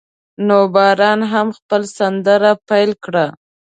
نو 0.47 0.57
باران 0.73 1.19
هم 1.31 1.47
خپل 1.57 1.81
سندره 1.97 2.51
پیل 2.67 2.91
کړه. 3.03 3.25